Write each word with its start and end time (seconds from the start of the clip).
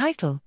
Title 0.00 0.40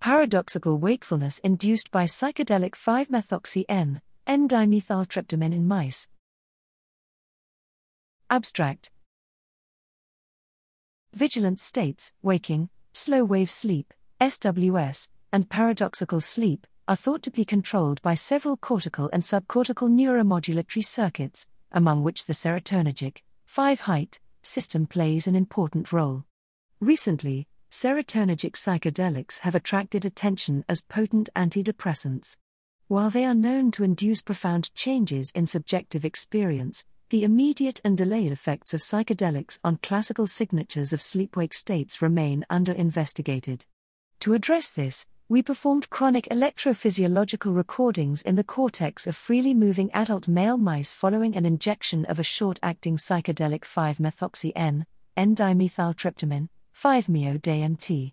Paradoxical 0.00 0.78
wakefulness 0.78 1.38
induced 1.40 1.90
by 1.90 2.06
psychedelic 2.06 2.74
5 2.74 3.08
methoxy 3.08 3.66
N, 3.68 4.00
N 4.26 4.48
dimethyltryptamine 4.48 5.52
in 5.52 5.68
mice. 5.68 6.08
Abstract 8.30 8.88
Vigilance 11.12 11.62
states, 11.62 12.14
waking, 12.22 12.70
slow 12.94 13.22
wave 13.22 13.50
sleep, 13.50 13.92
SWS, 14.18 15.08
and 15.30 15.50
paradoxical 15.50 16.22
sleep 16.22 16.66
are 16.88 16.96
thought 16.96 17.22
to 17.24 17.30
be 17.30 17.44
controlled 17.44 18.00
by 18.00 18.14
several 18.14 18.56
cortical 18.56 19.10
and 19.12 19.22
subcortical 19.22 19.90
neuromodulatory 19.90 20.82
circuits, 20.82 21.48
among 21.70 22.02
which 22.02 22.24
the 22.24 22.32
serotonergic 22.32 23.18
5 23.44 23.82
HT 23.82 24.20
system 24.42 24.86
plays 24.86 25.26
an 25.26 25.36
important 25.36 25.92
role. 25.92 26.24
Recently, 26.80 27.48
serotonergic 27.70 28.52
psychedelics 28.52 29.38
have 29.38 29.54
attracted 29.54 30.04
attention 30.04 30.62
as 30.68 30.82
potent 30.82 31.30
antidepressants. 31.34 32.36
While 32.86 33.08
they 33.08 33.24
are 33.24 33.34
known 33.34 33.70
to 33.72 33.82
induce 33.82 34.20
profound 34.20 34.74
changes 34.74 35.30
in 35.30 35.46
subjective 35.46 36.04
experience, 36.04 36.84
the 37.08 37.24
immediate 37.24 37.80
and 37.82 37.96
delayed 37.96 38.30
effects 38.30 38.74
of 38.74 38.80
psychedelics 38.80 39.58
on 39.64 39.78
classical 39.82 40.26
signatures 40.26 40.92
of 40.92 41.00
sleep-wake 41.00 41.54
states 41.54 42.02
remain 42.02 42.44
under 42.50 42.72
investigated. 42.72 43.64
To 44.20 44.34
address 44.34 44.70
this, 44.70 45.06
we 45.30 45.42
performed 45.42 45.88
chronic 45.88 46.28
electrophysiological 46.30 47.56
recordings 47.56 48.20
in 48.20 48.36
the 48.36 48.44
cortex 48.44 49.06
of 49.06 49.16
freely 49.16 49.54
moving 49.54 49.90
adult 49.94 50.28
male 50.28 50.58
mice 50.58 50.92
following 50.92 51.36
an 51.36 51.46
injection 51.46 52.04
of 52.04 52.18
a 52.18 52.22
short 52.22 52.58
acting 52.62 52.98
psychedelic 52.98 53.64
5 53.64 53.96
methoxy 53.96 54.52
N, 54.54 54.84
N 55.16 55.34
dimethyltryptamine, 55.34 56.48
5 56.76 57.08
meo 57.08 57.38
DMT. 57.38 58.12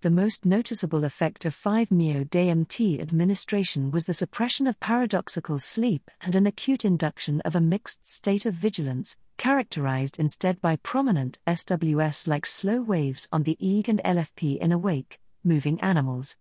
The 0.00 0.10
most 0.10 0.44
noticeable 0.44 1.04
effect 1.04 1.44
of 1.44 1.54
5 1.54 1.92
meo 1.92 2.24
DMT 2.24 3.00
administration 3.00 3.92
was 3.92 4.06
the 4.06 4.14
suppression 4.14 4.66
of 4.66 4.80
paradoxical 4.80 5.60
sleep 5.60 6.10
and 6.20 6.34
an 6.34 6.44
acute 6.44 6.84
induction 6.84 7.40
of 7.42 7.54
a 7.54 7.60
mixed 7.60 8.08
state 8.08 8.46
of 8.46 8.54
vigilance, 8.54 9.16
characterized 9.38 10.18
instead 10.18 10.60
by 10.60 10.74
prominent 10.74 11.38
SWS 11.46 12.26
like 12.26 12.46
slow 12.46 12.82
waves 12.82 13.28
on 13.30 13.44
the 13.44 13.56
EEG 13.62 13.86
and 13.86 14.02
LFP 14.04 14.58
in 14.58 14.72
awake, 14.72 15.20
moving 15.44 15.80
animals. 15.80 16.36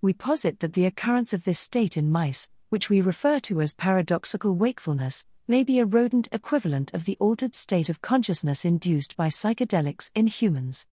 We 0.00 0.14
posit 0.14 0.58
that 0.58 0.72
the 0.72 0.86
occurrence 0.86 1.32
of 1.32 1.44
this 1.44 1.60
state 1.60 1.96
in 1.96 2.10
mice, 2.10 2.50
which 2.68 2.90
we 2.90 3.00
refer 3.00 3.38
to 3.42 3.60
as 3.60 3.74
paradoxical 3.74 4.56
wakefulness, 4.56 5.24
may 5.46 5.62
be 5.62 5.78
a 5.78 5.86
rodent 5.86 6.28
equivalent 6.32 6.92
of 6.92 7.04
the 7.04 7.16
altered 7.20 7.54
state 7.54 7.88
of 7.88 8.02
consciousness 8.02 8.64
induced 8.64 9.16
by 9.16 9.28
psychedelics 9.28 10.10
in 10.16 10.26
humans. 10.26 10.88